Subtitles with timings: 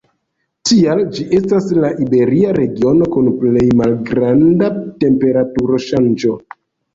[0.67, 4.71] Tial, ĝi estas la iberia regiono kun plej malgranda
[5.05, 6.35] temperaturo-ŝanĝo.